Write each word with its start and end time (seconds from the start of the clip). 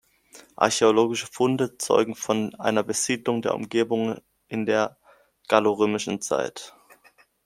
Archäologische 0.55 1.27
Funde 1.27 1.77
zeugen 1.77 2.15
von 2.15 2.55
einer 2.55 2.81
Besiedlung 2.81 3.43
der 3.43 3.53
Umgebung 3.53 4.19
in 4.47 4.65
der 4.65 4.97
gallo-römischen 5.47 6.21
Zeit. 6.21 6.73